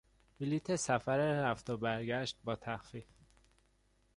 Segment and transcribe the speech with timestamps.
[0.39, 3.05] بلیط سفر رفت و برگشت با تخفیف